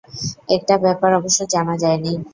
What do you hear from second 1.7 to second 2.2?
যায়নি।